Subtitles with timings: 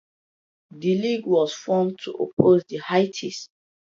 [0.71, 3.49] The league was formed to oppose the Hittites.